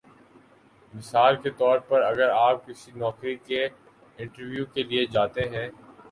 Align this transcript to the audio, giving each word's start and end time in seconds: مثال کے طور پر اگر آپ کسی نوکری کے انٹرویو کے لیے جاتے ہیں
مثال 0.93 1.35
کے 1.35 1.49
طور 1.49 1.79
پر 1.79 2.01
اگر 2.01 2.29
آپ 2.29 2.65
کسی 2.67 2.91
نوکری 2.95 3.35
کے 3.45 3.63
انٹرویو 3.65 4.65
کے 4.65 4.83
لیے 4.83 5.05
جاتے 5.05 5.47
ہیں 5.49 5.67